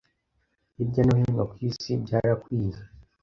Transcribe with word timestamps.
hirya 0.75 1.01
no 1.07 1.13
hino 1.21 1.43
ku 1.51 1.55
isi 1.69 1.91
byarakwiye 2.03 2.79